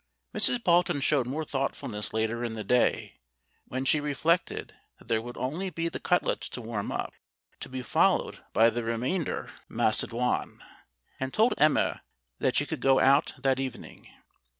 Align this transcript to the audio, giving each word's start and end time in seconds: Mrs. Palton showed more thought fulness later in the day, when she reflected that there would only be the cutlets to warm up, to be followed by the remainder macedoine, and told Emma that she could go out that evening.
Mrs. 0.33 0.57
Palton 0.63 0.99
showed 0.99 1.27
more 1.27 1.45
thought 1.45 1.75
fulness 1.75 2.11
later 2.11 2.43
in 2.43 2.53
the 2.55 2.63
day, 2.63 3.19
when 3.65 3.85
she 3.85 3.99
reflected 4.01 4.73
that 4.97 5.09
there 5.09 5.21
would 5.21 5.37
only 5.37 5.69
be 5.69 5.89
the 5.89 5.99
cutlets 5.99 6.49
to 6.49 6.59
warm 6.59 6.91
up, 6.91 7.13
to 7.59 7.69
be 7.69 7.83
followed 7.83 8.39
by 8.51 8.71
the 8.71 8.83
remainder 8.83 9.51
macedoine, 9.69 10.63
and 11.19 11.31
told 11.35 11.53
Emma 11.59 12.01
that 12.39 12.55
she 12.55 12.65
could 12.65 12.79
go 12.81 12.99
out 12.99 13.35
that 13.37 13.59
evening. 13.59 14.07